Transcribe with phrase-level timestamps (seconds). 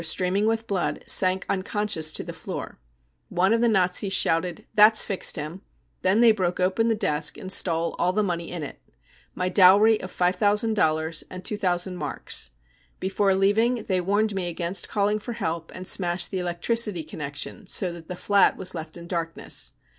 [0.03, 2.79] streaming with blood, sank unconscious to the floor.
[3.29, 5.57] One of the Nazis shouted: c That's fixed him!
[5.57, 5.61] 5
[6.01, 8.81] Then they broke open the desk and stole all the money in it—
[9.35, 12.49] my dowry of 5,000 dollars and 2,000 marks.
[12.99, 17.69] Before leaving they warned me against calling for help, and smashed the electricity con nection
[17.69, 19.73] so that the flat was left in darkness.